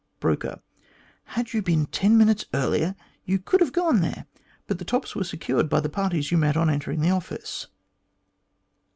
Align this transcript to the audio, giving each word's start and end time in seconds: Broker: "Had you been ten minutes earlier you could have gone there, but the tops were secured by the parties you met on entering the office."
Broker: 0.19 0.63
"Had 1.25 1.53
you 1.53 1.61
been 1.61 1.85
ten 1.85 2.17
minutes 2.17 2.45
earlier 2.55 2.95
you 3.23 3.37
could 3.37 3.61
have 3.61 3.71
gone 3.71 4.01
there, 4.01 4.25
but 4.65 4.79
the 4.79 4.83
tops 4.83 5.15
were 5.15 5.23
secured 5.23 5.69
by 5.69 5.79
the 5.79 5.89
parties 5.89 6.31
you 6.31 6.39
met 6.39 6.57
on 6.57 6.71
entering 6.71 7.01
the 7.01 7.11
office." 7.11 7.67